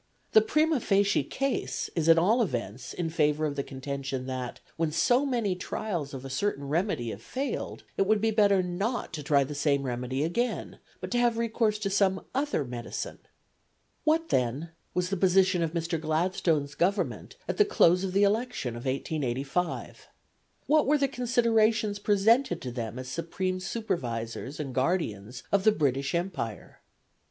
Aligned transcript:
The 0.31 0.41
primâ 0.41 0.77
facie 0.81 1.23
case 1.29 1.87
is 1.95 2.09
at 2.09 2.17
all 2.17 2.41
events 2.41 2.91
in 2.91 3.11
favour 3.11 3.45
of 3.45 3.55
the 3.55 3.61
contention 3.61 4.25
that, 4.25 4.59
when 4.75 4.91
so 4.91 5.27
many 5.27 5.53
trials 5.53 6.11
of 6.15 6.25
a 6.25 6.29
certain 6.31 6.67
remedy 6.67 7.11
have 7.11 7.21
failed, 7.21 7.83
it 7.97 8.07
would 8.07 8.19
be 8.19 8.31
better 8.31 8.63
not 8.63 9.13
to 9.13 9.21
try 9.21 9.43
the 9.43 9.53
same 9.53 9.83
remedy 9.83 10.23
again, 10.23 10.79
but 11.01 11.11
to 11.11 11.19
have 11.19 11.37
recourse 11.37 11.77
to 11.77 11.91
some 11.91 12.25
other 12.33 12.65
medicine. 12.65 13.19
What, 14.03 14.29
then, 14.29 14.71
was 14.95 15.11
the 15.11 15.17
position 15.17 15.61
of 15.61 15.73
Mr. 15.73 16.01
Gladstone's 16.01 16.73
Government 16.73 17.35
at 17.47 17.57
the 17.57 17.63
close 17.63 18.03
of 18.03 18.13
the 18.13 18.23
election 18.23 18.69
of 18.75 18.85
1885? 18.87 20.07
What 20.65 20.87
were 20.87 20.97
the 20.97 21.07
considerations 21.07 21.99
presented 21.99 22.59
to 22.63 22.71
them 22.71 22.97
as 22.97 23.07
supreme 23.07 23.59
supervisors 23.59 24.59
and 24.59 24.73
guardians 24.73 25.43
of 25.51 25.63
the 25.63 25.71
British 25.71 26.15
Empire? 26.15 26.79